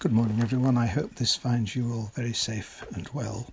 Good 0.00 0.12
morning, 0.12 0.40
everyone. 0.40 0.78
I 0.78 0.86
hope 0.86 1.16
this 1.16 1.34
finds 1.34 1.74
you 1.74 1.92
all 1.92 2.12
very 2.14 2.32
safe 2.32 2.84
and 2.94 3.08
well. 3.08 3.48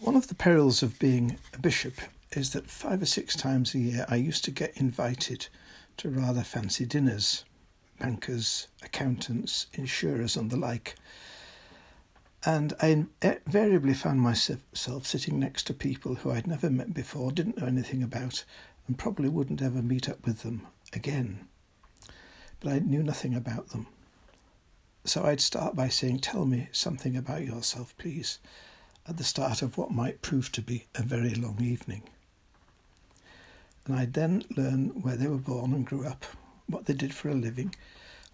One 0.00 0.16
of 0.16 0.26
the 0.26 0.34
perils 0.34 0.82
of 0.82 0.98
being 0.98 1.38
a 1.54 1.60
bishop 1.60 1.94
is 2.32 2.54
that 2.54 2.68
five 2.68 3.00
or 3.00 3.06
six 3.06 3.36
times 3.36 3.72
a 3.72 3.78
year 3.78 4.04
I 4.08 4.16
used 4.16 4.44
to 4.46 4.50
get 4.50 4.76
invited 4.76 5.46
to 5.98 6.08
rather 6.10 6.42
fancy 6.42 6.86
dinners 6.86 7.44
bankers, 8.00 8.66
accountants, 8.82 9.68
insurers, 9.74 10.36
and 10.36 10.50
the 10.50 10.56
like. 10.56 10.96
And 12.44 12.74
I 12.82 13.06
invariably 13.22 13.94
found 13.94 14.20
myself 14.20 15.06
sitting 15.06 15.38
next 15.38 15.68
to 15.68 15.72
people 15.72 16.16
who 16.16 16.32
I'd 16.32 16.48
never 16.48 16.68
met 16.68 16.92
before, 16.92 17.30
didn't 17.30 17.58
know 17.58 17.68
anything 17.68 18.02
about, 18.02 18.42
and 18.88 18.98
probably 18.98 19.28
wouldn't 19.28 19.62
ever 19.62 19.82
meet 19.82 20.08
up 20.08 20.26
with 20.26 20.42
them 20.42 20.66
again. 20.92 21.46
But 22.58 22.72
I 22.72 22.80
knew 22.80 23.04
nothing 23.04 23.36
about 23.36 23.68
them. 23.68 23.86
So 25.10 25.24
I'd 25.24 25.40
start 25.40 25.74
by 25.74 25.88
saying, 25.88 26.20
Tell 26.20 26.46
me 26.46 26.68
something 26.70 27.16
about 27.16 27.42
yourself, 27.42 27.96
please, 27.98 28.38
at 29.08 29.16
the 29.16 29.24
start 29.24 29.60
of 29.60 29.76
what 29.76 29.90
might 29.90 30.22
prove 30.22 30.52
to 30.52 30.62
be 30.62 30.86
a 30.94 31.02
very 31.02 31.34
long 31.34 31.60
evening. 31.60 32.04
And 33.84 33.96
I'd 33.96 34.12
then 34.12 34.44
learn 34.56 34.90
where 35.02 35.16
they 35.16 35.26
were 35.26 35.36
born 35.36 35.72
and 35.72 35.84
grew 35.84 36.06
up, 36.06 36.26
what 36.68 36.84
they 36.84 36.94
did 36.94 37.12
for 37.12 37.28
a 37.28 37.34
living, 37.34 37.74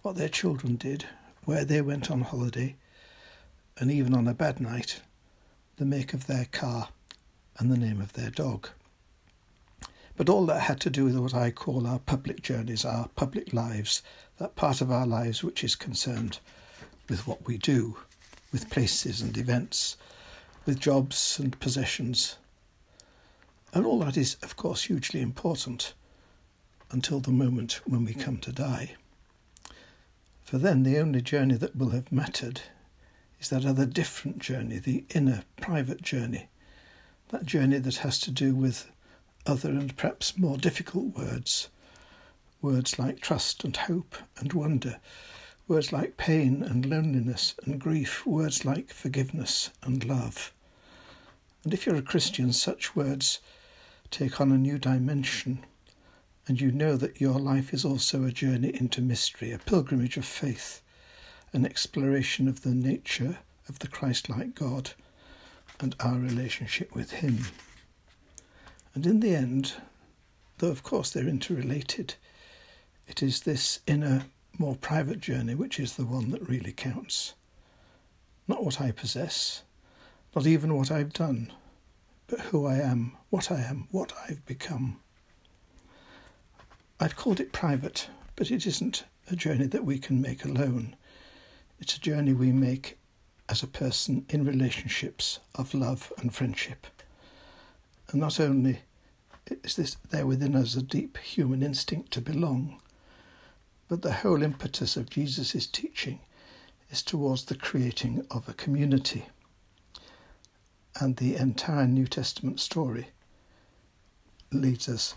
what 0.03 0.17
their 0.17 0.29
children 0.29 0.75
did, 0.75 1.05
where 1.45 1.65
they 1.65 1.81
went 1.81 2.11
on 2.11 2.21
holiday, 2.21 2.75
and 3.79 3.89
even 3.89 4.13
on 4.13 4.27
a 4.27 4.35
bad 4.35 4.59
night, 4.59 5.01
the 5.77 5.85
make 5.85 6.13
of 6.13 6.27
their 6.27 6.45
car 6.45 6.89
and 7.57 7.71
the 7.71 7.77
name 7.79 7.99
of 7.99 8.13
their 8.13 8.29
dog. 8.29 8.69
But 10.15 10.29
all 10.29 10.45
that 10.45 10.61
had 10.61 10.79
to 10.81 10.91
do 10.91 11.05
with 11.05 11.17
what 11.17 11.33
I 11.33 11.49
call 11.49 11.87
our 11.87 11.97
public 11.97 12.43
journeys, 12.43 12.85
our 12.85 13.07
public 13.15 13.51
lives, 13.51 14.03
that 14.37 14.55
part 14.55 14.79
of 14.79 14.91
our 14.91 15.07
lives 15.07 15.43
which 15.43 15.63
is 15.63 15.75
concerned 15.75 16.37
with 17.09 17.27
what 17.27 17.45
we 17.47 17.57
do, 17.57 17.97
with 18.51 18.69
places 18.69 19.21
and 19.21 19.37
events, 19.37 19.97
with 20.65 20.79
jobs 20.79 21.39
and 21.39 21.59
possessions. 21.59 22.37
And 23.73 23.85
all 23.85 23.99
that 23.99 24.17
is, 24.17 24.37
of 24.41 24.55
course, 24.55 24.83
hugely 24.83 25.21
important 25.21 25.93
until 26.91 27.19
the 27.19 27.31
moment 27.31 27.81
when 27.85 28.05
we 28.05 28.13
come 28.13 28.37
to 28.37 28.51
die. 28.51 28.95
For 30.43 30.57
then 30.57 30.83
the 30.83 30.97
only 30.97 31.21
journey 31.21 31.55
that 31.55 31.75
will 31.75 31.89
have 31.89 32.11
mattered 32.11 32.61
is 33.39 33.49
that 33.49 33.65
other 33.65 33.85
different 33.85 34.39
journey, 34.39 34.79
the 34.79 35.03
inner 35.13 35.43
private 35.59 36.01
journey, 36.01 36.47
that 37.29 37.45
journey 37.45 37.79
that 37.79 37.97
has 37.97 38.19
to 38.21 38.31
do 38.31 38.55
with 38.55 38.89
other 39.45 39.69
and 39.69 39.95
perhaps 39.95 40.37
more 40.37 40.57
difficult 40.57 41.17
words. 41.17 41.69
Words 42.61 42.97
like 42.97 43.19
trust 43.19 43.63
and 43.63 43.75
hope 43.75 44.15
and 44.37 44.53
wonder, 44.53 44.99
words 45.67 45.91
like 45.91 46.17
pain 46.17 46.63
and 46.63 46.85
loneliness 46.85 47.55
and 47.65 47.79
grief, 47.79 48.25
words 48.25 48.63
like 48.63 48.91
forgiveness 48.91 49.69
and 49.83 50.05
love. 50.05 50.53
And 51.63 51.73
if 51.73 51.85
you're 51.85 51.95
a 51.95 52.01
Christian, 52.01 52.53
such 52.53 52.95
words 52.95 53.39
take 54.09 54.39
on 54.39 54.51
a 54.51 54.57
new 54.57 54.77
dimension, 54.77 55.65
and 56.47 56.61
you 56.61 56.71
know 56.71 56.95
that 56.95 57.19
your 57.19 57.37
life 57.39 57.73
is 57.73 57.83
also 57.83 58.23
a 58.23 58.31
journey 58.31 58.71
into 58.73 59.01
mystery, 59.01 59.51
a 59.51 59.59
pilgrimage 59.59 60.15
of 60.15 60.25
faith, 60.25 60.81
an 61.51 61.65
exploration 61.65 62.47
of 62.47 62.61
the 62.61 62.73
nature 62.73 63.39
of 63.67 63.79
the 63.79 63.87
Christ 63.89 64.29
like 64.29 64.55
God 64.55 64.91
and 65.81 65.95
our 65.99 66.17
relationship 66.17 66.95
with 66.95 67.11
Him. 67.11 67.39
And 68.95 69.05
in 69.05 69.19
the 69.19 69.35
end, 69.35 69.73
though 70.59 70.71
of 70.71 70.83
course 70.83 71.09
they're 71.09 71.27
interrelated, 71.27 72.15
it 73.07 73.21
is 73.21 73.41
this 73.41 73.81
inner, 73.85 74.25
more 74.59 74.75
private 74.75 75.19
journey 75.19 75.55
which 75.55 75.79
is 75.79 75.95
the 75.95 76.05
one 76.05 76.31
that 76.31 76.47
really 76.47 76.71
counts. 76.71 77.33
Not 78.47 78.63
what 78.63 78.81
I 78.81 78.91
possess, 78.91 79.63
not 80.35 80.45
even 80.45 80.75
what 80.75 80.91
I've 80.91 81.13
done, 81.13 81.51
but 82.27 82.39
who 82.39 82.65
I 82.65 82.75
am, 82.75 83.13
what 83.29 83.51
I 83.51 83.61
am, 83.61 83.87
what 83.91 84.13
I've 84.27 84.45
become. 84.45 84.99
I've 86.99 87.15
called 87.15 87.39
it 87.39 87.51
private, 87.51 88.09
but 88.35 88.51
it 88.51 88.65
isn't 88.65 89.03
a 89.29 89.35
journey 89.35 89.67
that 89.67 89.85
we 89.85 89.99
can 89.99 90.21
make 90.21 90.45
alone. 90.45 90.95
It's 91.79 91.95
a 91.95 91.99
journey 91.99 92.33
we 92.33 92.51
make 92.51 92.97
as 93.49 93.63
a 93.63 93.67
person 93.67 94.25
in 94.29 94.45
relationships 94.45 95.39
of 95.55 95.73
love 95.73 96.11
and 96.17 96.33
friendship. 96.33 96.87
And 98.09 98.19
not 98.19 98.39
only 98.39 98.79
is 99.63 99.75
this 99.75 99.95
there 100.09 100.25
within 100.25 100.55
us 100.55 100.75
a 100.75 100.81
deep 100.81 101.17
human 101.17 101.63
instinct 101.63 102.11
to 102.13 102.21
belong, 102.21 102.81
but 103.87 104.01
the 104.01 104.13
whole 104.13 104.43
impetus 104.43 104.97
of 104.97 105.09
Jesus' 105.09 105.65
teaching 105.65 106.19
is 106.89 107.01
towards 107.01 107.45
the 107.45 107.55
creating 107.55 108.25
of 108.31 108.47
a 108.47 108.53
community. 108.53 109.25
And 110.99 111.17
the 111.17 111.35
entire 111.35 111.87
New 111.87 112.07
Testament 112.07 112.59
story 112.59 113.09
leads 114.51 114.89
us, 114.89 115.15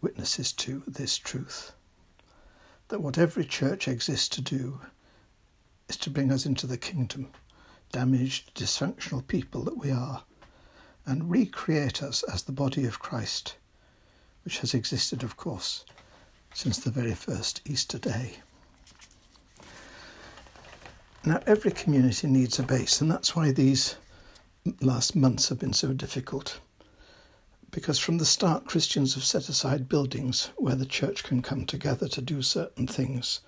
witnesses 0.00 0.52
to 0.52 0.82
this 0.86 1.16
truth 1.16 1.72
that 2.88 3.00
what 3.00 3.18
every 3.18 3.44
church 3.44 3.88
exists 3.88 4.28
to 4.28 4.42
do 4.42 4.80
is 5.88 5.96
to 5.96 6.10
bring 6.10 6.30
us 6.30 6.46
into 6.46 6.66
the 6.66 6.76
kingdom, 6.76 7.28
damaged, 7.92 8.54
dysfunctional 8.54 9.26
people 9.26 9.62
that 9.64 9.78
we 9.78 9.90
are 9.90 10.22
and 11.06 11.30
recreate 11.30 12.02
us 12.02 12.22
as 12.24 12.42
the 12.42 12.52
body 12.52 12.84
of 12.84 12.98
Christ, 12.98 13.56
which 14.44 14.58
has 14.58 14.74
existed, 14.74 15.22
of 15.22 15.36
course, 15.36 15.84
since 16.54 16.78
the 16.78 16.90
very 16.90 17.14
first 17.14 17.60
Easter 17.66 17.98
day. 17.98 18.32
Now, 21.24 21.40
every 21.46 21.70
community 21.70 22.26
needs 22.26 22.58
a 22.58 22.62
base, 22.62 23.00
and 23.00 23.10
that's 23.10 23.36
why 23.36 23.50
these 23.50 23.96
last 24.80 25.14
months 25.14 25.48
have 25.50 25.58
been 25.58 25.72
so 25.72 25.92
difficult. 25.92 26.60
Because 27.70 27.98
from 27.98 28.18
the 28.18 28.24
start, 28.24 28.66
Christians 28.66 29.14
have 29.14 29.24
set 29.24 29.48
aside 29.48 29.88
buildings 29.88 30.50
where 30.56 30.76
the 30.76 30.86
church 30.86 31.24
can 31.24 31.42
come 31.42 31.66
together 31.66 32.08
to 32.08 32.22
do 32.22 32.40
certain 32.40 32.86
things 32.86 33.40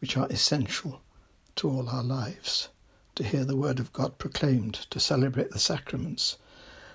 which 0.00 0.16
are 0.16 0.28
essential 0.28 1.02
to 1.56 1.68
all 1.68 1.88
our 1.88 2.02
lives 2.02 2.68
to 3.14 3.24
hear 3.24 3.44
the 3.44 3.56
word 3.56 3.78
of 3.78 3.92
God 3.92 4.18
proclaimed, 4.18 4.74
to 4.90 4.98
celebrate 4.98 5.50
the 5.50 5.58
sacraments, 5.58 6.36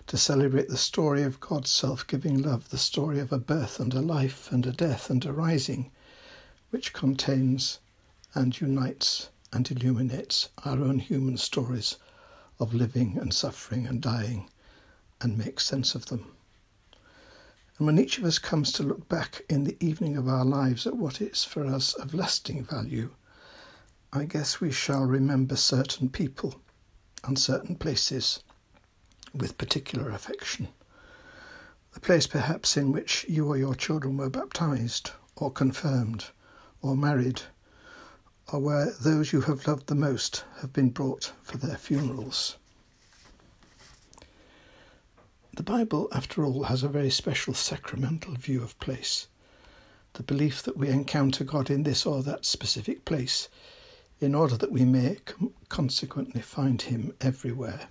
to 0.09 0.17
celebrate 0.17 0.67
the 0.69 0.75
story 0.75 1.21
of 1.21 1.39
God's 1.39 1.69
self 1.69 2.07
giving 2.07 2.41
love, 2.41 2.69
the 2.69 2.79
story 2.79 3.19
of 3.19 3.31
a 3.31 3.37
birth 3.37 3.79
and 3.79 3.93
a 3.93 4.01
life 4.01 4.51
and 4.51 4.65
a 4.65 4.71
death 4.71 5.11
and 5.11 5.23
a 5.23 5.31
rising, 5.31 5.91
which 6.71 6.93
contains 6.93 7.79
and 8.33 8.59
unites 8.59 9.29
and 9.53 9.69
illuminates 9.69 10.49
our 10.65 10.81
own 10.81 10.97
human 10.97 11.37
stories 11.37 11.97
of 12.59 12.73
living 12.73 13.19
and 13.19 13.31
suffering 13.31 13.85
and 13.85 14.01
dying 14.01 14.49
and 15.21 15.37
makes 15.37 15.67
sense 15.67 15.93
of 15.93 16.07
them. 16.07 16.25
And 17.77 17.85
when 17.85 17.99
each 17.99 18.17
of 18.17 18.23
us 18.23 18.39
comes 18.39 18.71
to 18.73 18.83
look 18.83 19.07
back 19.09 19.43
in 19.47 19.63
the 19.63 19.77
evening 19.79 20.17
of 20.17 20.27
our 20.27 20.43
lives 20.43 20.87
at 20.87 20.97
what 20.97 21.21
is 21.21 21.43
for 21.43 21.67
us 21.67 21.93
of 21.93 22.15
lasting 22.15 22.63
value, 22.63 23.11
I 24.11 24.25
guess 24.25 24.59
we 24.59 24.71
shall 24.71 25.03
remember 25.03 25.55
certain 25.55 26.09
people 26.09 26.59
and 27.23 27.37
certain 27.37 27.75
places 27.75 28.41
with 29.33 29.57
particular 29.57 30.09
affection. 30.09 30.67
The 31.93 31.99
place 31.99 32.27
perhaps 32.27 32.77
in 32.77 32.91
which 32.91 33.25
you 33.27 33.47
or 33.47 33.57
your 33.57 33.75
children 33.75 34.17
were 34.17 34.29
baptized, 34.29 35.11
or 35.35 35.51
confirmed, 35.51 36.25
or 36.81 36.95
married, 36.95 37.41
or 38.51 38.59
where 38.59 38.91
those 38.91 39.33
you 39.33 39.41
have 39.41 39.67
loved 39.67 39.87
the 39.87 39.95
most 39.95 40.43
have 40.61 40.73
been 40.73 40.89
brought 40.89 41.33
for 41.41 41.57
their 41.57 41.77
funerals. 41.77 42.57
The 45.53 45.63
Bible, 45.63 46.07
after 46.13 46.45
all, 46.45 46.63
has 46.63 46.83
a 46.83 46.87
very 46.87 47.09
special 47.09 47.53
sacramental 47.53 48.35
view 48.35 48.63
of 48.63 48.79
place. 48.79 49.27
The 50.13 50.23
belief 50.23 50.63
that 50.63 50.77
we 50.77 50.89
encounter 50.89 51.43
God 51.43 51.69
in 51.69 51.83
this 51.83 52.05
or 52.05 52.23
that 52.23 52.45
specific 52.45 53.03
place, 53.03 53.49
in 54.21 54.35
order 54.35 54.57
that 54.57 54.71
we 54.71 54.85
may 54.85 55.17
consequently 55.69 56.41
find 56.41 56.81
Him 56.81 57.13
everywhere. 57.21 57.89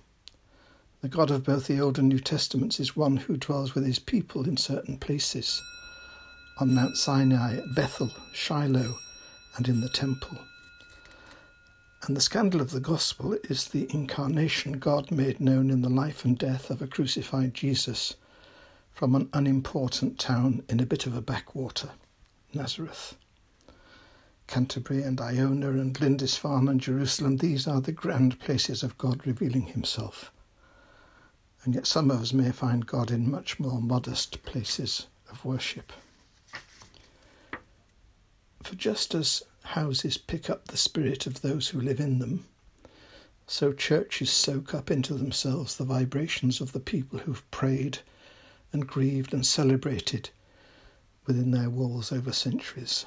The 1.01 1.07
God 1.07 1.31
of 1.31 1.45
both 1.45 1.67
the 1.67 1.79
Old 1.79 1.97
and 1.97 2.09
New 2.09 2.19
Testaments 2.19 2.77
is 2.77 2.93
one 2.93 3.15
who 3.15 3.37
dwells 3.37 3.73
with 3.73 3.85
his 3.85 3.99
people 3.99 4.45
in 4.45 4.57
certain 4.57 4.97
places 4.97 5.61
on 6.59 6.75
Mount 6.75 6.97
Sinai, 6.97 7.61
Bethel, 7.73 8.11
Shiloh, 8.33 8.97
and 9.55 9.69
in 9.69 9.79
the 9.79 9.87
temple. 9.87 10.37
And 12.03 12.17
the 12.17 12.21
scandal 12.21 12.59
of 12.59 12.71
the 12.71 12.81
gospel 12.81 13.37
is 13.45 13.69
the 13.69 13.87
incarnation 13.93 14.73
God 14.73 15.09
made 15.09 15.39
known 15.39 15.69
in 15.69 15.83
the 15.83 15.89
life 15.89 16.25
and 16.25 16.37
death 16.37 16.69
of 16.69 16.81
a 16.81 16.87
crucified 16.87 17.53
Jesus 17.53 18.15
from 18.91 19.15
an 19.15 19.29
unimportant 19.31 20.19
town 20.19 20.63
in 20.67 20.81
a 20.81 20.85
bit 20.85 21.05
of 21.05 21.15
a 21.15 21.21
backwater, 21.21 21.91
Nazareth. 22.53 23.15
Canterbury 24.47 25.03
and 25.03 25.21
Iona 25.21 25.69
and 25.69 25.97
Lindisfarne 26.01 26.67
and 26.67 26.81
Jerusalem, 26.81 27.37
these 27.37 27.69
are 27.69 27.79
the 27.79 27.93
grand 27.93 28.37
places 28.41 28.83
of 28.83 28.97
God 28.97 29.25
revealing 29.25 29.67
himself 29.67 30.33
and 31.63 31.75
yet 31.75 31.85
some 31.85 32.09
of 32.09 32.21
us 32.21 32.33
may 32.33 32.51
find 32.51 32.87
God 32.87 33.11
in 33.11 33.29
much 33.29 33.59
more 33.59 33.81
modest 33.81 34.43
places 34.43 35.07
of 35.29 35.43
worship. 35.43 35.91
For 38.63 38.75
just 38.75 39.13
as 39.13 39.43
houses 39.63 40.17
pick 40.17 40.49
up 40.49 40.67
the 40.67 40.77
spirit 40.77 41.27
of 41.27 41.41
those 41.41 41.69
who 41.69 41.81
live 41.81 41.99
in 41.99 42.19
them, 42.19 42.45
so 43.47 43.73
churches 43.73 44.29
soak 44.29 44.73
up 44.73 44.91
into 44.91 45.15
themselves 45.15 45.75
the 45.75 45.83
vibrations 45.83 46.61
of 46.61 46.71
the 46.71 46.79
people 46.79 47.19
who've 47.19 47.49
prayed 47.51 47.99
and 48.71 48.87
grieved 48.87 49.33
and 49.33 49.45
celebrated 49.45 50.29
within 51.25 51.51
their 51.51 51.69
walls 51.69 52.11
over 52.11 52.31
centuries. 52.31 53.05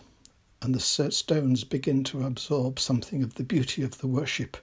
And 0.60 0.74
the 0.74 0.80
stones 0.80 1.64
begin 1.64 2.04
to 2.04 2.24
absorb 2.24 2.78
something 2.78 3.22
of 3.22 3.34
the 3.34 3.44
beauty 3.44 3.82
of 3.82 3.98
the 3.98 4.06
worship 4.06 4.56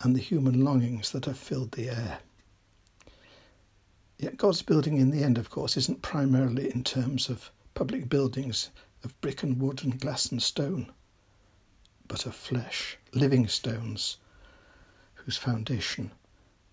and 0.00 0.16
the 0.16 0.20
human 0.20 0.64
longings 0.64 1.12
that 1.12 1.26
have 1.26 1.38
filled 1.38 1.72
the 1.72 1.88
air. 1.88 2.18
Yet 4.22 4.36
God's 4.36 4.62
building 4.62 4.98
in 4.98 5.10
the 5.10 5.24
end, 5.24 5.36
of 5.36 5.50
course, 5.50 5.76
isn't 5.76 6.00
primarily 6.00 6.72
in 6.72 6.84
terms 6.84 7.28
of 7.28 7.50
public 7.74 8.08
buildings 8.08 8.70
of 9.02 9.20
brick 9.20 9.42
and 9.42 9.60
wood 9.60 9.82
and 9.82 9.98
glass 9.98 10.30
and 10.30 10.40
stone, 10.40 10.92
but 12.06 12.24
of 12.24 12.32
flesh, 12.32 12.98
living 13.12 13.48
stones, 13.48 14.18
whose 15.14 15.36
foundation 15.36 16.12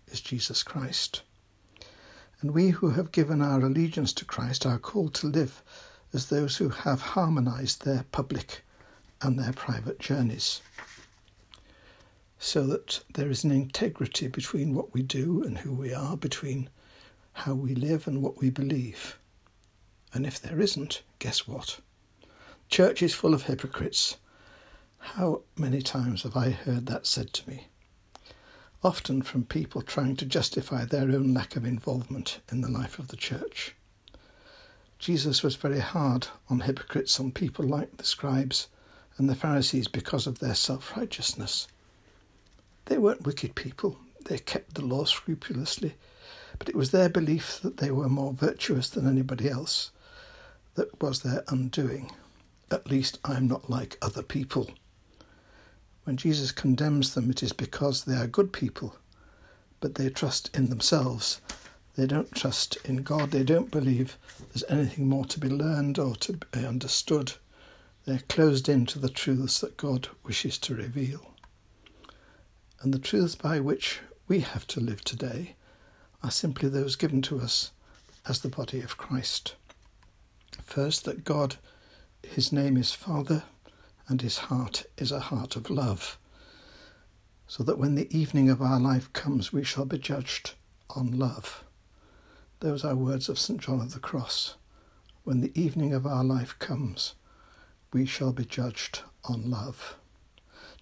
is 0.10 0.22
Jesus 0.22 0.62
Christ. 0.62 1.24
And 2.42 2.51
we 2.51 2.69
who 2.69 2.92
have 2.92 3.12
given 3.12 3.42
our 3.42 3.62
allegiance 3.62 4.13
to 4.13 4.25
Christ 4.25 4.68
are 4.68 4.78
called 4.78 5.16
to 5.16 5.25
live 5.25 5.63
as 6.13 6.28
those 6.28 6.57
who 6.57 6.69
have 6.69 7.02
harmonized 7.02 7.84
their 7.84 8.06
public 8.12 8.63
and 9.24 9.40
their 9.40 9.54
private 9.54 9.98
journeys, 9.98 10.62
so 12.38 12.68
that 12.68 13.02
there 13.16 13.31
is 13.31 13.44
an 13.44 13.50
integrity 13.50 14.28
between 14.28 14.75
what 14.75 14.94
we 14.94 15.02
do 15.02 15.42
and 15.42 15.57
who 15.57 15.74
we 15.74 15.92
are, 15.92 16.16
between 16.16 16.69
how 17.40 17.54
we 17.54 17.74
live 17.74 18.08
and 18.08 18.22
what 18.22 18.40
we 18.40 18.50
believe. 18.50 19.18
And 20.14 20.26
if 20.26 20.42
there 20.42 20.60
isn't, 20.60 21.04
guess 21.20 21.48
what? 21.48 21.80
Church 22.70 23.02
is 23.02 23.14
full 23.14 23.34
of 23.34 23.44
hypocrites. 23.44 24.18
How 24.98 25.42
many 25.58 25.82
times 25.82 26.24
have 26.24 26.36
I 26.36 26.50
heard 26.50 26.86
that 26.88 27.08
said 27.08 27.32
to 27.34 27.50
me? 27.50 27.68
Often 28.84 29.22
from 29.24 29.46
people 29.46 29.82
trying 29.82 30.18
to 30.18 30.26
justify 30.26 30.86
their 30.86 31.12
own 31.12 31.34
lack 31.34 31.56
of 31.56 31.66
involvement 31.66 32.40
in 32.52 32.62
the 32.62 32.70
life 32.70 33.00
of 33.00 33.08
the 33.08 33.18
church. 33.18 33.76
Jesus 35.00 35.42
was 35.42 35.56
very 35.56 35.80
hard 35.80 36.28
on 36.50 36.62
hypocrites, 36.62 37.20
on 37.20 37.32
people 37.32 37.66
like 37.66 37.98
the 37.98 38.04
scribes 38.04 38.68
and 39.18 39.30
the 39.30 39.36
Pharisees 39.36 39.88
because 39.88 40.28
of 40.28 40.40
their 40.40 40.56
self 40.56 40.98
righteousness. 40.98 41.68
They 42.86 42.98
weren't 42.98 43.26
wicked 43.26 43.56
people, 43.56 43.98
they 44.26 44.40
kept 44.40 44.76
the 44.76 44.86
law 44.86 45.06
scrupulously, 45.06 45.96
but 46.60 46.70
it 46.70 46.76
was 46.76 46.92
their 46.92 47.10
belief 47.10 47.60
that 47.64 47.78
they 47.78 47.90
were 47.90 48.10
more 48.10 48.34
virtuous 48.34 48.90
than 48.90 49.08
anybody 49.08 49.50
else 49.50 49.92
that 50.76 51.02
was 51.02 51.22
their 51.22 51.44
undoing. 51.48 52.12
At 52.70 52.90
least 52.90 53.18
I'm 53.26 53.48
not 53.48 53.70
like 53.70 53.98
other 54.02 54.22
people. 54.22 54.70
When 56.04 56.18
Jesus 56.18 56.52
condemns 56.52 57.14
them, 57.14 57.30
it 57.30 57.42
is 57.42 57.54
because 57.54 58.04
they 58.04 58.16
are 58.16 58.28
good 58.28 58.54
people, 58.54 58.96
but 59.80 59.96
they 59.96 60.10
trust 60.10 60.56
in 60.56 60.70
themselves. 60.70 61.42
They 61.96 62.08
don't 62.08 62.34
trust 62.34 62.78
in 62.86 63.04
God. 63.04 63.32
They 63.32 63.44
don't 63.44 63.72
believe 63.72 64.18
there's 64.40 64.64
anything 64.70 65.10
more 65.10 65.26
to 65.26 65.40
be 65.40 65.50
learned 65.50 66.00
or 66.00 66.16
to 66.18 66.34
be 66.52 66.66
understood. 66.66 67.34
They're 68.06 68.22
closed 68.30 68.70
in 68.70 68.86
to 68.88 69.00
the 69.00 69.10
truths 69.10 69.60
that 69.60 69.78
God 69.78 70.08
wishes 70.24 70.58
to 70.60 70.76
reveal. 70.76 71.34
And 72.82 72.94
the 72.94 73.00
truths 73.00 73.36
by 73.36 73.60
which 73.60 74.00
we 74.28 74.40
have 74.40 74.66
to 74.68 74.80
live 74.80 75.04
today 75.04 75.56
are 76.21 76.31
simply 76.31 76.69
those 76.69 76.95
given 76.95 77.21
to 77.24 77.39
us 77.39 77.71
as 78.27 78.42
the 78.42 78.50
body 78.50 78.81
of 78.81 78.98
Christ. 78.98 79.56
First, 80.63 81.06
that 81.06 81.24
God, 81.24 81.56
his 82.24 82.51
name 82.51 82.77
is 82.77 82.92
Father, 82.92 83.44
and 84.07 84.21
his 84.21 84.38
heart 84.38 84.86
is 84.98 85.12
a 85.12 85.19
heart 85.19 85.56
of 85.56 85.69
love, 85.69 86.18
so 87.48 87.63
that 87.63 87.77
when 87.77 87.95
the 87.95 88.16
evening 88.16 88.50
of 88.50 88.62
our 88.62 88.80
life 88.80 89.12
comes, 89.13 89.54
we 89.54 89.63
shall 89.63 89.86
be 89.86 89.98
judged 89.98 90.54
on 90.89 91.18
love. 91.18 91.63
Those 92.60 92.83
are 92.83 92.95
words 92.95 93.30
of 93.30 93.39
St. 93.39 93.60
John 93.60 93.80
of 93.80 93.94
the 93.94 94.00
Cross. 94.00 94.56
When 95.24 95.42
the 95.42 95.57
evening 95.60 95.94
of 95.94 96.06
our 96.06 96.24
life 96.24 96.57
comes, 96.60 97.16
we 97.94 98.06
shall 98.06 98.33
be 98.33 98.45
judged 98.45 99.01
on 99.24 99.50
love, 99.50 99.95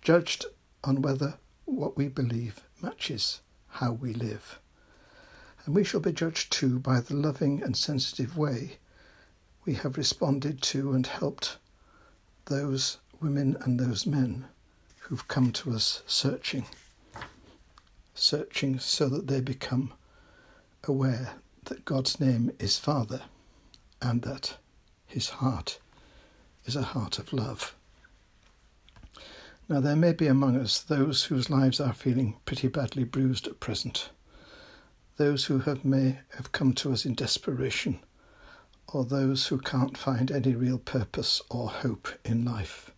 judged 0.01 0.45
on 0.83 1.01
whether 1.01 1.35
what 1.65 1.97
we 1.97 2.07
believe 2.07 2.63
matches 2.81 3.41
how 3.67 3.91
we 3.91 4.13
live 4.13 4.59
and 5.67 5.75
we 5.75 5.83
shall 5.83 5.99
be 5.99 6.13
judged 6.13 6.49
too 6.49 6.79
by 6.79 7.01
the 7.01 7.13
loving 7.13 7.61
and 7.61 7.75
sensitive 7.75 8.37
way 8.37 8.77
we 9.65 9.73
have 9.73 9.97
responded 9.97 10.61
to 10.61 10.93
and 10.93 11.05
helped 11.05 11.57
those 12.45 12.99
women 13.19 13.57
and 13.59 13.77
those 13.77 14.05
men 14.05 14.45
who've 14.99 15.27
come 15.27 15.51
to 15.51 15.73
us 15.73 16.03
searching, 16.07 16.65
searching 18.15 18.79
so 18.79 19.09
that 19.09 19.27
they 19.27 19.41
become 19.41 19.91
aware 20.85 21.33
that 21.65 21.83
God's 21.83 22.17
name 22.17 22.49
is 22.59 22.77
Father 22.77 23.23
and 24.01 24.21
that 24.21 24.55
his 25.05 25.29
heart 25.29 25.79
is 26.65 26.77
a 26.77 26.81
heart 26.81 27.19
of 27.19 27.33
love. 27.33 27.75
Now, 29.67 29.81
there 29.81 29.97
may 29.97 30.13
be 30.13 30.27
among 30.27 30.55
us 30.55 30.79
those 30.79 31.25
whose 31.25 31.49
lives 31.49 31.81
are 31.81 31.91
feeling 31.91 32.37
pretty 32.45 32.69
badly 32.69 33.03
bruised 33.03 33.47
at 33.47 33.59
present 33.59 34.11
those 35.17 35.45
who 35.45 35.59
have 35.59 35.83
may 35.83 36.19
have 36.35 36.51
come 36.51 36.73
to 36.73 36.93
us 36.93 37.03
in 37.03 37.15
desperation, 37.15 37.99
or 38.87 39.03
those 39.03 39.47
who 39.47 39.57
can't 39.57 39.97
find 39.97 40.31
any 40.31 40.53
real 40.55 40.77
purpose 40.77 41.41
or 41.49 41.69
hope 41.69 42.07
in 42.23 42.45
life. 42.45 42.91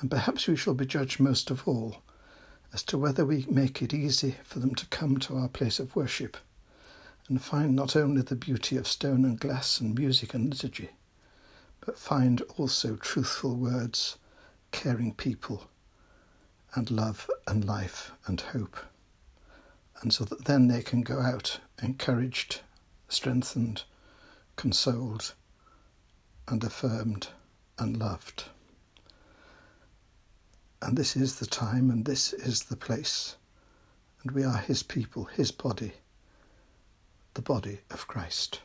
And 0.00 0.10
perhaps 0.10 0.48
we 0.48 0.56
shall 0.56 0.74
be 0.74 0.86
judged 0.86 1.20
most 1.20 1.50
of 1.50 1.68
all 1.68 2.02
as 2.72 2.82
to 2.84 2.98
whether 2.98 3.24
we 3.24 3.46
make 3.48 3.82
it 3.82 3.92
easy 3.92 4.36
for 4.42 4.58
them 4.58 4.74
to 4.74 4.86
come 4.86 5.18
to 5.18 5.36
our 5.36 5.48
place 5.48 5.78
of 5.78 5.94
worship 5.94 6.38
and 7.28 7.40
find 7.40 7.76
not 7.76 7.94
only 7.94 8.22
the 8.22 8.34
beauty 8.34 8.76
of 8.76 8.88
stone 8.88 9.24
and 9.24 9.38
glass 9.38 9.80
and 9.80 9.96
music 9.98 10.34
and 10.34 10.48
liturgy, 10.50 10.90
but 11.80 11.98
find 11.98 12.40
also 12.56 12.96
truthful 12.96 13.54
words, 13.54 14.16
caring 14.72 15.12
people, 15.14 15.68
and 16.74 16.90
love 16.90 17.30
and 17.46 17.64
life 17.64 18.10
and 18.26 18.40
hope 18.40 18.76
and 20.04 20.12
so 20.12 20.22
that 20.22 20.44
then 20.44 20.68
they 20.68 20.82
can 20.82 21.00
go 21.00 21.18
out 21.18 21.58
encouraged, 21.82 22.60
strengthened, 23.08 23.84
consoled, 24.54 25.32
and 26.46 26.62
affirmed 26.62 27.28
and 27.78 27.96
loved. 27.96 28.44
And 30.82 30.98
this 30.98 31.16
is 31.16 31.36
the 31.36 31.46
time 31.46 31.90
and 31.90 32.04
this 32.04 32.34
is 32.34 32.64
the 32.64 32.76
place, 32.76 33.36
and 34.22 34.32
we 34.32 34.44
are 34.44 34.58
His 34.58 34.82
people, 34.82 35.24
His 35.24 35.50
body, 35.50 35.94
the 37.32 37.40
body 37.40 37.80
of 37.90 38.06
Christ. 38.06 38.60